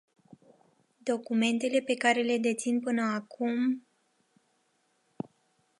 [0.99, 3.87] Documentele pe care le dețin până acum...